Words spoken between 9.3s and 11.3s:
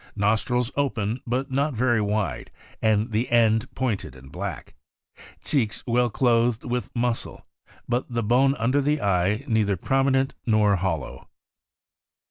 neither prominent nor hollow.